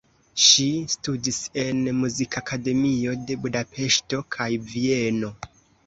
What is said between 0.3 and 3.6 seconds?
Ŝi studis en Muzikakademio de